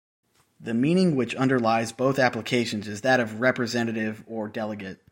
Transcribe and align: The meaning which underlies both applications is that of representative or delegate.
The 0.59 0.73
meaning 0.73 1.15
which 1.15 1.35
underlies 1.35 1.91
both 1.91 2.17
applications 2.17 2.87
is 2.87 3.01
that 3.01 3.19
of 3.19 3.39
representative 3.39 4.23
or 4.25 4.47
delegate. 4.47 4.97